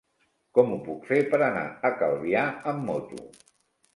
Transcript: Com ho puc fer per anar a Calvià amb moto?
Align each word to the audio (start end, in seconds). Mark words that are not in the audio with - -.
Com 0.57 0.71
ho 0.75 0.77
puc 0.85 1.03
fer 1.09 1.19
per 1.33 1.41
anar 1.49 1.67
a 1.89 1.91
Calvià 2.01 2.45
amb 2.73 2.89
moto? 2.91 3.21